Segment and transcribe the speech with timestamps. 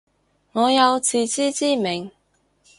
[0.53, 2.09] 我有自知之明